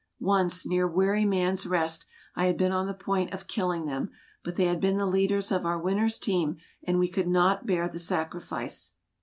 [0.19, 4.09] Once, near Weary Man's Rest, I had been on the point of killing them;
[4.43, 7.87] but they had been the leaders of our winter's team, and we could not bear
[7.87, 8.93] the sacrifice.